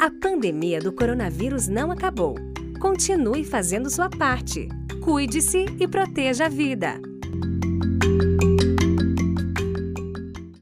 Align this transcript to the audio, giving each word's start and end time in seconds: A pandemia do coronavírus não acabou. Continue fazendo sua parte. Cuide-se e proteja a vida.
A 0.00 0.12
pandemia 0.12 0.78
do 0.78 0.92
coronavírus 0.92 1.66
não 1.66 1.90
acabou. 1.90 2.36
Continue 2.80 3.44
fazendo 3.44 3.90
sua 3.90 4.08
parte. 4.08 4.68
Cuide-se 5.02 5.66
e 5.80 5.88
proteja 5.88 6.46
a 6.46 6.48
vida. 6.48 7.07